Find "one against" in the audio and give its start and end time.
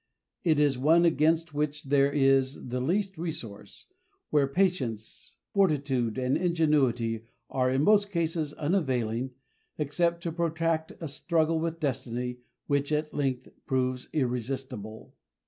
0.79-1.53